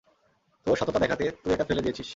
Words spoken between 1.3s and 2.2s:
তুই এটা ফেলে দিয়েছিস।